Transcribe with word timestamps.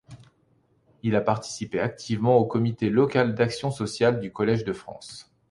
Il 1.03 1.15
a 1.15 1.21
participé 1.21 1.79
activement 1.79 2.37
au 2.39 2.45
Comité 2.47 2.89
local 2.89 3.35
d'action 3.35 3.69
sociale 3.69 4.19
du 4.19 4.31
Collège 4.31 4.65
de 4.65 4.73
France. 4.73 5.31